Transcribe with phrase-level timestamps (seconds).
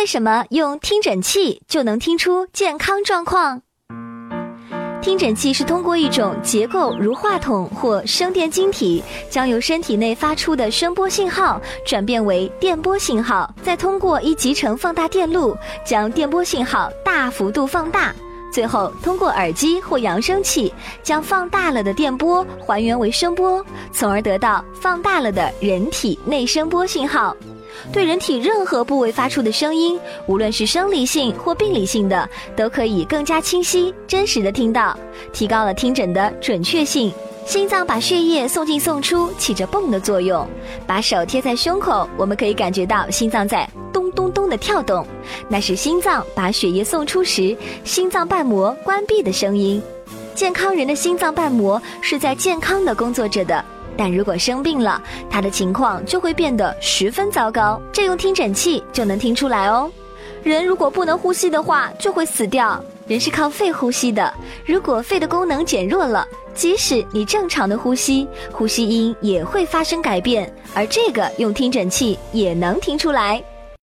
[0.00, 3.60] 为什么用听诊器就能听出健康状况？
[5.02, 18.10] 听诊器是通过一种结构如话筒或声电晶体，将由身体内发出的声波信号转变为电波信号，再通过一集成放大电路将电波信号大幅度放大，
[18.50, 20.72] 最后通过耳机或扬声器
[21.02, 23.62] 将放大了的电波还原为声波，
[23.92, 27.36] 从而得到放大了的人体内声波信号。
[27.92, 34.96] 对人体任何部位发出的声音，无论是生理性或病理性的，都可以更加清晰、真实的听到，
[35.32, 37.12] 提高了听诊的准确性。
[37.46, 40.46] 心脏把血液送进送出，起着泵的作用。
[40.86, 45.04] 把手贴在胸口，我们可以感觉到心脏在咚咚咚的跳动，
[45.48, 49.82] 那是心脏把血液送出时心脏瓣膜关闭的声音。
[50.34, 53.64] 健康人的心脏瓣膜是在健康的工作着的。
[53.96, 59.90] 但如果生病了，他的情况就会变得十分糟糕，这用听诊器就能听出来哦。
[60.42, 62.82] 人如果不能呼吸的话，就会死掉。
[63.06, 64.32] 人是靠肺呼吸的，
[64.64, 73.42] 如果肺的功能减弱了，即使你正常的呼吸，呼吸音也会发生改变，而这个用听诊器也能听出来。